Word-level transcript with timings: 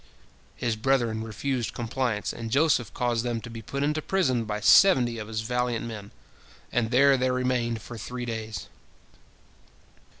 His 0.55 0.75
brethren 0.75 1.23
refused 1.23 1.75
compliance, 1.75 2.33
and 2.33 2.49
Joseph 2.49 2.91
caused 2.91 3.23
them 3.23 3.39
to 3.41 3.51
be 3.51 3.61
put 3.61 3.83
into 3.83 4.01
prison 4.01 4.45
by 4.45 4.59
seventy 4.59 5.19
of 5.19 5.27
his 5.27 5.41
valiant 5.41 5.85
men, 5.85 6.09
and 6.71 6.89
there 6.89 7.17
they 7.17 7.29
remained 7.29 7.83
for 7.83 7.99
three 7.99 8.25
days. 8.25 8.67